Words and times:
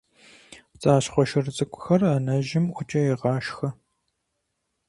ПцӀащхъуэ 0.71 1.23
шыр 1.29 1.45
цӀыкӀухэр 1.55 2.01
анэжьым 2.13 2.65
ӀукӀэ 2.75 3.01
егъашхэ. 3.13 3.69